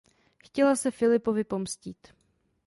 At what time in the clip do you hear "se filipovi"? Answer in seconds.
0.75-1.43